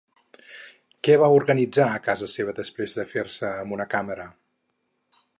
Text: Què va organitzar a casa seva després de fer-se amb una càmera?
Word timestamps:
Què 1.07 1.17
va 1.23 1.27
organitzar 1.33 1.85
a 1.89 1.99
casa 2.07 2.29
seva 2.35 2.55
després 2.59 2.95
de 2.99 3.05
fer-se 3.11 3.51
amb 3.65 3.75
una 3.77 3.87
càmera? 3.93 4.27